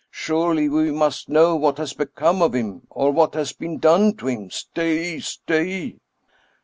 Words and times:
Surely 0.09 0.67
we 0.67 0.89
must 0.89 1.29
know 1.29 1.55
what 1.55 1.77
has 1.77 1.93
become 1.93 2.41
of 2.41 2.55
him, 2.55 2.87
or 2.89 3.11
what 3.11 3.35
has 3.35 3.53
been 3.53 3.77
done 3.77 4.15
to 4.17 4.25
him. 4.25 4.49
Stay! 4.49 5.19
stay 5.19 5.99